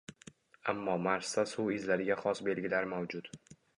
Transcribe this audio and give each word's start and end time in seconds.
Ammo 0.71 0.95
Marsda 1.07 1.45
suv 1.51 1.69
izlariga 1.75 2.17
xos 2.23 2.43
belgilar 2.49 2.89
mavjud 2.95 3.31